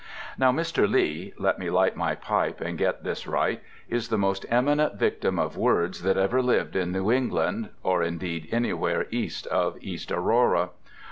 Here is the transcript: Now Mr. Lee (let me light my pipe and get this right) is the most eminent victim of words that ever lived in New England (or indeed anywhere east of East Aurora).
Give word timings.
Now 0.35 0.51
Mr. 0.51 0.89
Lee 0.91 1.31
(let 1.37 1.59
me 1.59 1.69
light 1.69 1.95
my 1.95 2.15
pipe 2.15 2.59
and 2.59 2.75
get 2.75 3.03
this 3.03 3.27
right) 3.27 3.61
is 3.87 4.07
the 4.07 4.17
most 4.17 4.47
eminent 4.49 4.95
victim 4.95 5.37
of 5.37 5.55
words 5.55 6.01
that 6.01 6.17
ever 6.17 6.41
lived 6.41 6.75
in 6.75 6.91
New 6.91 7.11
England 7.11 7.69
(or 7.83 8.01
indeed 8.01 8.47
anywhere 8.51 9.05
east 9.11 9.45
of 9.45 9.77
East 9.79 10.11
Aurora). 10.11 10.71